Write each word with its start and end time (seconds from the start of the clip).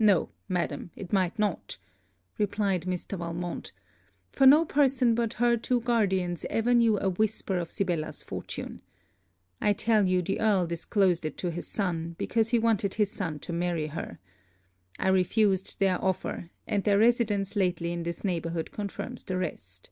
'No, 0.00 0.30
Madam; 0.48 0.90
it 0.96 1.12
might 1.12 1.38
not;' 1.38 1.78
replied 2.36 2.82
Mr. 2.82 3.16
Valmont; 3.16 3.70
'for 4.32 4.44
no 4.44 4.64
person 4.64 5.14
but 5.14 5.34
her 5.34 5.56
two 5.56 5.80
guardians 5.82 6.44
ever 6.50 6.74
knew 6.74 6.96
a 6.98 7.08
whisper 7.08 7.58
of 7.58 7.70
Sibella's 7.70 8.20
fortune. 8.24 8.82
I 9.60 9.72
tell 9.72 10.08
you 10.08 10.20
the 10.20 10.40
Earl 10.40 10.66
disclosed 10.66 11.24
it 11.24 11.36
to 11.38 11.52
his 11.52 11.68
son, 11.68 12.16
because 12.18 12.48
he 12.48 12.58
wanted 12.58 12.94
his 12.94 13.12
son 13.12 13.38
to 13.38 13.52
marry 13.52 13.86
her. 13.86 14.18
I 14.98 15.10
refused 15.10 15.78
their 15.78 16.02
offer; 16.04 16.50
and 16.66 16.82
their 16.82 16.98
residence 16.98 17.54
lately 17.54 17.92
in 17.92 18.02
this 18.02 18.24
neighbourhood 18.24 18.72
confirms 18.72 19.22
the 19.22 19.36
rest.' 19.38 19.90